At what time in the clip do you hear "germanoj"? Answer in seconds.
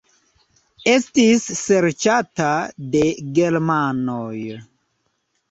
3.41-4.35